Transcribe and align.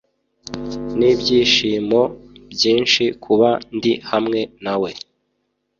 Nibyishimo 0.97 2.01
byinshi 2.53 3.03
kuba 3.23 3.49
ndi 3.77 3.93
hamwe 4.09 4.39
nawe. 4.63 4.91